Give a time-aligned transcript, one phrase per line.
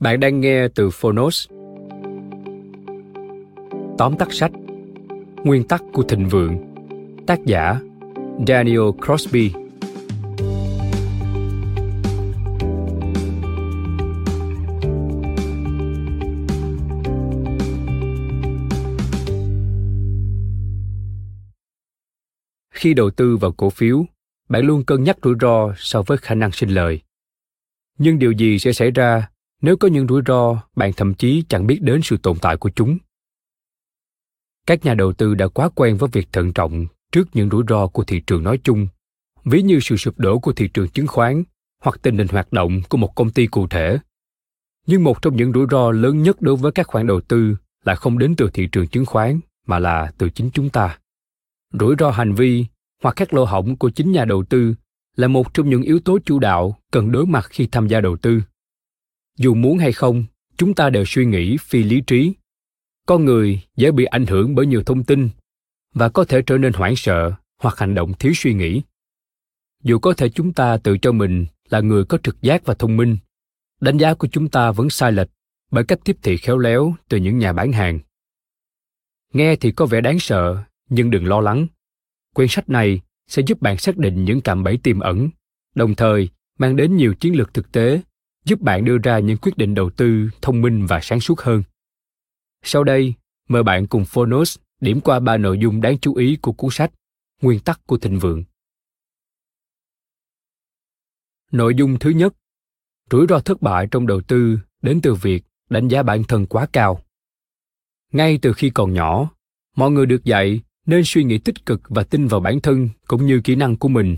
[0.00, 1.48] Bạn đang nghe từ Phonos.
[3.98, 4.50] Tóm tắt sách
[5.44, 6.58] Nguyên tắc của thịnh vượng
[7.26, 7.80] Tác giả
[8.46, 9.52] Daniel Crosby
[22.70, 24.04] Khi đầu tư vào cổ phiếu,
[24.48, 27.00] bạn luôn cân nhắc rủi ro so với khả năng sinh lời.
[27.98, 29.28] Nhưng điều gì sẽ xảy ra
[29.62, 32.70] nếu có những rủi ro, bạn thậm chí chẳng biết đến sự tồn tại của
[32.70, 32.98] chúng.
[34.66, 37.86] Các nhà đầu tư đã quá quen với việc thận trọng trước những rủi ro
[37.86, 38.88] của thị trường nói chung,
[39.44, 41.42] ví như sự sụp đổ của thị trường chứng khoán
[41.82, 43.98] hoặc tình hình hoạt động của một công ty cụ thể.
[44.86, 47.94] Nhưng một trong những rủi ro lớn nhất đối với các khoản đầu tư là
[47.94, 50.98] không đến từ thị trường chứng khoán, mà là từ chính chúng ta.
[51.80, 52.66] Rủi ro hành vi
[53.02, 54.74] hoặc các lỗ hổng của chính nhà đầu tư
[55.16, 58.16] là một trong những yếu tố chủ đạo cần đối mặt khi tham gia đầu
[58.16, 58.42] tư
[59.38, 60.24] dù muốn hay không,
[60.56, 62.32] chúng ta đều suy nghĩ, phi lý trí.
[63.06, 65.28] Con người dễ bị ảnh hưởng bởi nhiều thông tin
[65.94, 67.32] và có thể trở nên hoảng sợ
[67.62, 68.82] hoặc hành động thiếu suy nghĩ.
[69.82, 72.96] Dù có thể chúng ta tự cho mình là người có trực giác và thông
[72.96, 73.16] minh,
[73.80, 75.28] đánh giá của chúng ta vẫn sai lệch
[75.70, 78.00] bởi cách tiếp thị khéo léo từ những nhà bán hàng.
[79.32, 80.56] Nghe thì có vẻ đáng sợ,
[80.88, 81.66] nhưng đừng lo lắng.
[82.34, 85.30] Quyển sách này sẽ giúp bạn xác định những cạm bẫy tiềm ẩn,
[85.74, 86.28] đồng thời
[86.58, 88.00] mang đến nhiều chiến lược thực tế
[88.48, 91.62] giúp bạn đưa ra những quyết định đầu tư thông minh và sáng suốt hơn.
[92.62, 93.14] Sau đây,
[93.48, 96.92] mời bạn cùng Phonos điểm qua ba nội dung đáng chú ý của cuốn sách
[97.42, 98.44] Nguyên tắc của thịnh vượng.
[101.52, 102.34] Nội dung thứ nhất,
[103.10, 106.66] rủi ro thất bại trong đầu tư đến từ việc đánh giá bản thân quá
[106.72, 107.00] cao.
[108.12, 109.30] Ngay từ khi còn nhỏ,
[109.76, 113.26] mọi người được dạy nên suy nghĩ tích cực và tin vào bản thân cũng
[113.26, 114.16] như kỹ năng của mình.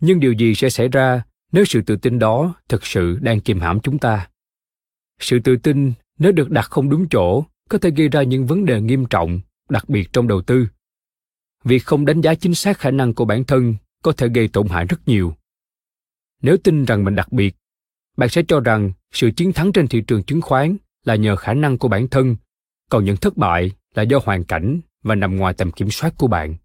[0.00, 1.22] Nhưng điều gì sẽ xảy ra
[1.52, 4.28] nếu sự tự tin đó thực sự đang kìm hãm chúng ta,
[5.18, 8.64] sự tự tin nếu được đặt không đúng chỗ có thể gây ra những vấn
[8.64, 10.68] đề nghiêm trọng, đặc biệt trong đầu tư.
[11.64, 14.68] Việc không đánh giá chính xác khả năng của bản thân có thể gây tổn
[14.68, 15.34] hại rất nhiều.
[16.42, 17.56] Nếu tin rằng mình đặc biệt,
[18.16, 21.54] bạn sẽ cho rằng sự chiến thắng trên thị trường chứng khoán là nhờ khả
[21.54, 22.36] năng của bản thân,
[22.90, 26.26] còn những thất bại là do hoàn cảnh và nằm ngoài tầm kiểm soát của
[26.26, 26.56] bạn.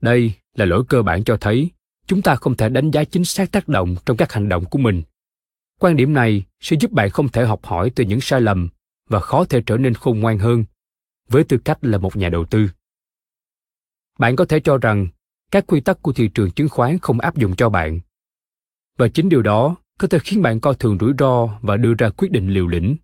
[0.00, 1.70] Đây là lỗi cơ bản cho thấy
[2.08, 4.78] chúng ta không thể đánh giá chính xác tác động trong các hành động của
[4.78, 5.02] mình.
[5.80, 8.68] Quan điểm này sẽ giúp bạn không thể học hỏi từ những sai lầm
[9.08, 10.64] và khó thể trở nên khôn ngoan hơn,
[11.28, 12.70] với tư cách là một nhà đầu tư.
[14.18, 15.08] Bạn có thể cho rằng
[15.50, 18.00] các quy tắc của thị trường chứng khoán không áp dụng cho bạn.
[18.98, 22.10] Và chính điều đó có thể khiến bạn coi thường rủi ro và đưa ra
[22.10, 22.96] quyết định liều lĩnh.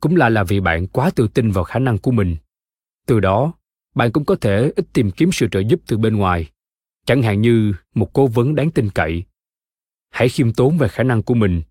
[0.00, 2.36] Cũng là là vì bạn quá tự tin vào khả năng của mình.
[3.06, 3.52] Từ đó,
[3.94, 6.50] bạn cũng có thể ít tìm kiếm sự trợ giúp từ bên ngoài
[7.06, 9.24] chẳng hạn như một cố vấn đáng tin cậy.
[10.10, 11.62] Hãy khiêm tốn về khả năng của mình,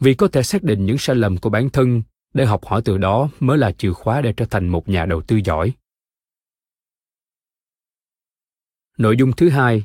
[0.00, 2.02] vì có thể xác định những sai lầm của bản thân
[2.34, 5.22] để học hỏi từ đó mới là chìa khóa để trở thành một nhà đầu
[5.22, 5.72] tư giỏi.
[8.98, 9.84] Nội dung thứ hai,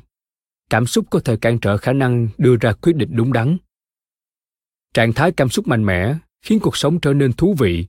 [0.70, 3.56] cảm xúc có thể cản trở khả năng đưa ra quyết định đúng đắn.
[4.94, 7.86] Trạng thái cảm xúc mạnh mẽ khiến cuộc sống trở nên thú vị.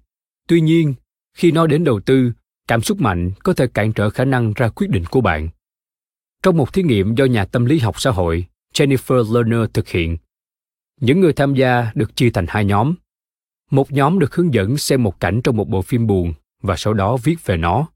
[0.47, 0.93] Tuy nhiên,
[1.33, 2.31] khi nói đến đầu tư,
[2.67, 5.49] cảm xúc mạnh có thể cản trở khả năng ra quyết định của bạn
[6.45, 10.17] trong một thí nghiệm do nhà tâm lý học xã hội Jennifer Lerner thực hiện.
[11.01, 12.95] Những người tham gia được chia thành hai nhóm.
[13.71, 16.93] Một nhóm được hướng dẫn xem một cảnh trong một bộ phim buồn và sau
[16.93, 17.87] đó viết về nó.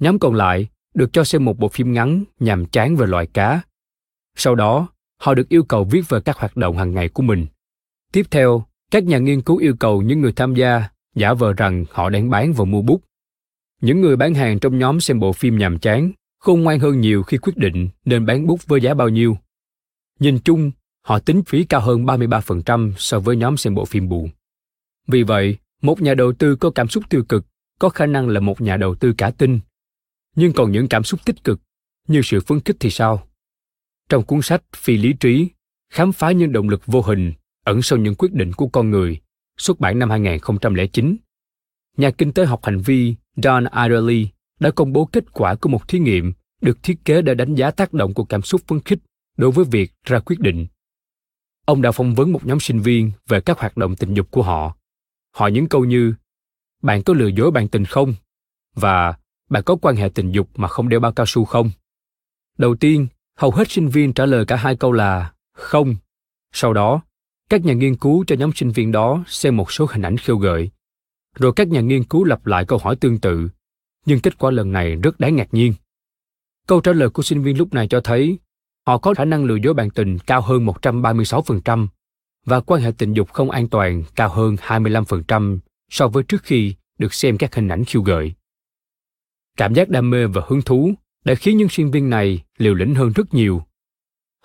[0.00, 3.60] Nhóm còn lại được cho xem một bộ phim ngắn nhằm chán về loài cá.
[4.36, 4.88] Sau đó,
[5.20, 7.46] họ được yêu cầu viết về các hoạt động hàng ngày của mình.
[8.12, 11.84] Tiếp theo, các nhà nghiên cứu yêu cầu những người tham gia giả vờ rằng
[11.90, 13.02] họ đang bán và mua bút.
[13.80, 17.22] Những người bán hàng trong nhóm xem bộ phim nhàm chán, khôn ngoan hơn nhiều
[17.22, 19.38] khi quyết định nên bán bút với giá bao nhiêu.
[20.20, 20.70] Nhìn chung,
[21.02, 24.28] họ tính phí cao hơn 33% so với nhóm xem bộ phim buồn.
[25.06, 27.46] Vì vậy, một nhà đầu tư có cảm xúc tiêu cực
[27.78, 29.58] có khả năng là một nhà đầu tư cả tin.
[30.36, 31.60] Nhưng còn những cảm xúc tích cực,
[32.08, 33.28] như sự phấn khích thì sao?
[34.08, 35.48] Trong cuốn sách Phi lý trí,
[35.90, 37.32] khám phá những động lực vô hình
[37.64, 39.20] ẩn sau những quyết định của con người,
[39.58, 41.16] xuất bản năm 2009,
[41.96, 44.28] nhà kinh tế học hành vi Don Ariely
[44.60, 47.70] đã công bố kết quả của một thí nghiệm được thiết kế để đánh giá
[47.70, 48.98] tác động của cảm xúc phấn khích
[49.36, 50.66] đối với việc ra quyết định.
[51.64, 54.42] Ông đã phỏng vấn một nhóm sinh viên về các hoạt động tình dục của
[54.42, 54.76] họ.
[55.34, 56.14] Hỏi những câu như
[56.82, 58.14] Bạn có lừa dối bạn tình không?
[58.74, 59.14] Và
[59.50, 61.70] bạn có quan hệ tình dục mà không đeo bao cao su không?
[62.58, 63.06] Đầu tiên,
[63.36, 65.94] hầu hết sinh viên trả lời cả hai câu là không.
[66.52, 67.02] Sau đó,
[67.50, 70.36] các nhà nghiên cứu cho nhóm sinh viên đó xem một số hình ảnh khiêu
[70.36, 70.70] gợi.
[71.34, 73.48] Rồi các nhà nghiên cứu lặp lại câu hỏi tương tự,
[74.06, 75.74] nhưng kết quả lần này rất đáng ngạc nhiên.
[76.66, 78.38] Câu trả lời của sinh viên lúc này cho thấy
[78.86, 81.86] họ có khả năng lừa dối bạn tình cao hơn 136%
[82.44, 85.58] và quan hệ tình dục không an toàn cao hơn 25%
[85.90, 88.32] so với trước khi được xem các hình ảnh khiêu gợi.
[89.56, 90.92] Cảm giác đam mê và hứng thú
[91.24, 93.62] đã khiến những sinh viên này liều lĩnh hơn rất nhiều.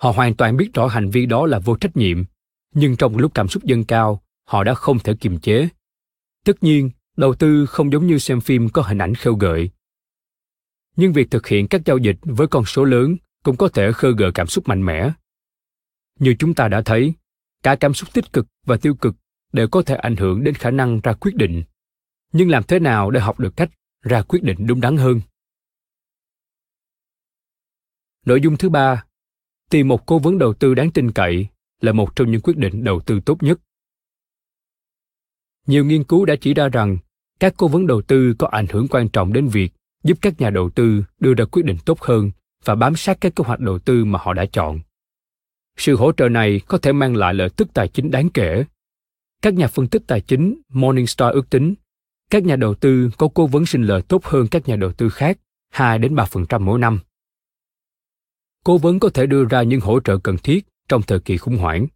[0.00, 2.24] Họ hoàn toàn biết rõ hành vi đó là vô trách nhiệm,
[2.74, 5.68] nhưng trong lúc cảm xúc dâng cao, họ đã không thể kiềm chế.
[6.44, 9.70] Tất nhiên, đầu tư không giống như xem phim có hình ảnh khêu gợi.
[10.96, 14.12] Nhưng việc thực hiện các giao dịch với con số lớn cũng có thể khơi
[14.18, 15.10] gợi cảm xúc mạnh mẽ.
[16.18, 17.14] Như chúng ta đã thấy,
[17.62, 19.14] cả cảm xúc tích cực và tiêu cực
[19.52, 21.62] đều có thể ảnh hưởng đến khả năng ra quyết định.
[22.32, 23.70] Nhưng làm thế nào để học được cách
[24.02, 25.20] ra quyết định đúng đắn hơn?
[28.26, 29.04] Nội dung thứ ba,
[29.70, 31.46] tìm một cố vấn đầu tư đáng tin cậy
[31.80, 33.60] là một trong những quyết định đầu tư tốt nhất.
[35.66, 36.96] Nhiều nghiên cứu đã chỉ ra rằng
[37.40, 39.72] các cố vấn đầu tư có ảnh hưởng quan trọng đến việc
[40.04, 42.30] giúp các nhà đầu tư đưa ra quyết định tốt hơn
[42.64, 44.80] và bám sát các kế hoạch đầu tư mà họ đã chọn.
[45.76, 48.64] Sự hỗ trợ này có thể mang lại lợi tức tài chính đáng kể.
[49.42, 51.74] Các nhà phân tích tài chính Morningstar ước tính,
[52.30, 55.08] các nhà đầu tư có cố vấn sinh lời tốt hơn các nhà đầu tư
[55.08, 55.38] khác
[55.70, 56.98] 2 đến 3% mỗi năm.
[58.64, 61.56] Cố vấn có thể đưa ra những hỗ trợ cần thiết trong thời kỳ khủng
[61.56, 61.86] hoảng.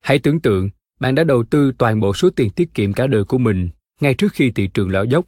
[0.00, 0.70] Hãy tưởng tượng,
[1.00, 3.68] bạn đã đầu tư toàn bộ số tiền tiết kiệm cả đời của mình
[4.00, 5.26] ngay trước khi thị trường lão dốc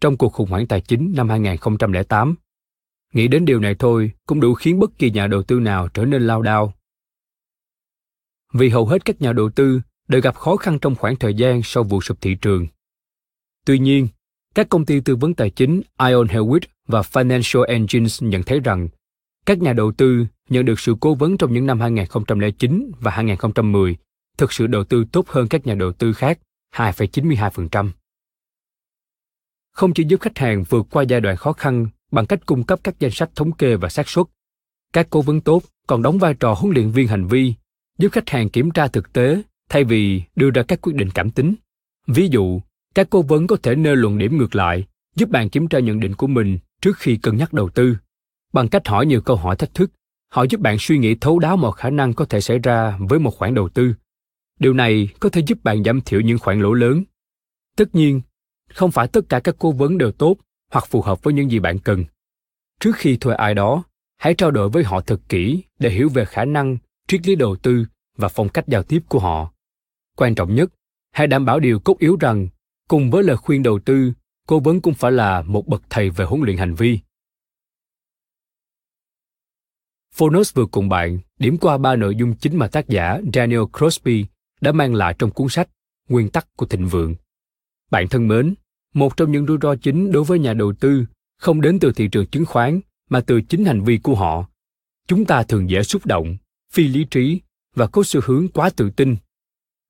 [0.00, 2.34] trong cuộc khủng hoảng tài chính năm 2008.
[3.12, 6.04] Nghĩ đến điều này thôi cũng đủ khiến bất kỳ nhà đầu tư nào trở
[6.04, 6.74] nên lao đao.
[8.52, 11.60] Vì hầu hết các nhà đầu tư đều gặp khó khăn trong khoảng thời gian
[11.64, 12.66] sau vụ sụp thị trường.
[13.66, 14.08] Tuy nhiên,
[14.54, 18.88] các công ty tư vấn tài chính Ion Hewitt và Financial Engines nhận thấy rằng
[19.46, 23.96] các nhà đầu tư nhận được sự cố vấn trong những năm 2009 và 2010
[24.38, 26.38] thực sự đầu tư tốt hơn các nhà đầu tư khác
[26.74, 27.90] 2,92%.
[29.78, 32.80] Không chỉ giúp khách hàng vượt qua giai đoạn khó khăn bằng cách cung cấp
[32.84, 34.26] các danh sách thống kê và xác suất,
[34.92, 37.54] các cố vấn tốt còn đóng vai trò huấn luyện viên hành vi,
[37.98, 41.30] giúp khách hàng kiểm tra thực tế thay vì đưa ra các quyết định cảm
[41.30, 41.54] tính.
[42.06, 42.60] Ví dụ,
[42.94, 44.86] các cố vấn có thể nêu luận điểm ngược lại,
[45.16, 47.96] giúp bạn kiểm tra nhận định của mình trước khi cân nhắc đầu tư.
[48.52, 49.90] Bằng cách hỏi nhiều câu hỏi thách thức,
[50.32, 53.18] họ giúp bạn suy nghĩ thấu đáo mọi khả năng có thể xảy ra với
[53.18, 53.94] một khoản đầu tư.
[54.60, 57.04] Điều này có thể giúp bạn giảm thiểu những khoản lỗ lớn.
[57.76, 58.20] Tất nhiên,
[58.68, 60.36] không phải tất cả các cố vấn đều tốt
[60.72, 62.04] hoặc phù hợp với những gì bạn cần.
[62.80, 63.84] Trước khi thuê ai đó,
[64.18, 66.76] hãy trao đổi với họ thật kỹ để hiểu về khả năng,
[67.08, 69.52] triết lý đầu tư và phong cách giao tiếp của họ.
[70.16, 70.70] Quan trọng nhất,
[71.12, 72.48] hãy đảm bảo điều cốt yếu rằng,
[72.88, 74.12] cùng với lời khuyên đầu tư,
[74.46, 76.98] cố vấn cũng phải là một bậc thầy về huấn luyện hành vi
[80.18, 84.26] Phonos vừa cùng bạn điểm qua ba nội dung chính mà tác giả Daniel Crosby
[84.60, 85.68] đã mang lại trong cuốn sách
[86.08, 87.14] Nguyên tắc của thịnh vượng.
[87.90, 88.54] Bạn thân mến,
[88.94, 91.04] một trong những rủi ro chính đối với nhà đầu tư
[91.38, 92.80] không đến từ thị trường chứng khoán
[93.10, 94.48] mà từ chính hành vi của họ.
[95.08, 96.36] Chúng ta thường dễ xúc động,
[96.72, 97.40] phi lý trí
[97.74, 99.16] và có xu hướng quá tự tin.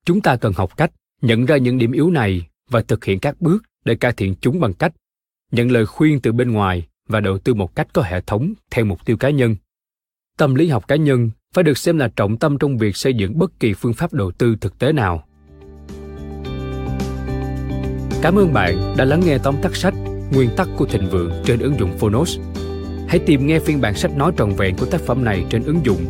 [0.05, 0.91] Chúng ta cần học cách
[1.21, 4.59] nhận ra những điểm yếu này và thực hiện các bước để cải thiện chúng
[4.59, 4.93] bằng cách
[5.51, 8.85] nhận lời khuyên từ bên ngoài và đầu tư một cách có hệ thống theo
[8.85, 9.55] mục tiêu cá nhân
[10.37, 13.39] tâm lý học cá nhân phải được xem là trọng tâm trong việc xây dựng
[13.39, 15.27] bất kỳ phương pháp đầu tư thực tế nào
[18.21, 19.93] cảm ơn bạn đã lắng nghe tóm tắt sách
[20.31, 22.39] nguyên tắc của thịnh vượng trên ứng dụng phonos.
[23.07, 25.79] Hãy tìm nghe phiên bản sách nói trọn vẹn của tác phẩm này trên ứng
[25.83, 26.05] dụng.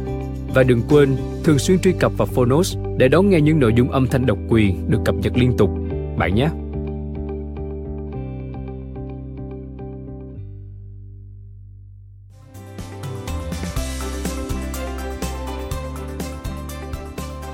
[0.53, 3.91] Và đừng quên thường xuyên truy cập vào phonos để đón nghe những nội dung
[3.91, 5.69] âm thanh độc quyền được cập nhật liên tục.
[6.17, 6.49] Bạn nhé!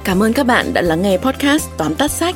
[0.04, 2.36] Cảm ơn các bạn đã lắng nghe podcast tóm tắt sách.